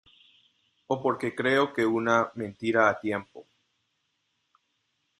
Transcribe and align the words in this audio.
o 0.87 0.95
porque 1.03 1.35
creo 1.39 1.73
que 1.73 1.85
una 1.85 2.31
mentira 2.33 2.89
a 2.89 2.99
tiempo 2.99 3.45